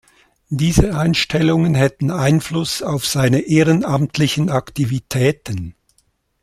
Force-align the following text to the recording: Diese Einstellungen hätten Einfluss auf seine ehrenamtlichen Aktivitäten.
Diese 0.49 0.97
Einstellungen 0.97 1.75
hätten 1.75 2.09
Einfluss 2.09 2.81
auf 2.81 3.05
seine 3.05 3.41
ehrenamtlichen 3.41 4.49
Aktivitäten. 4.49 5.75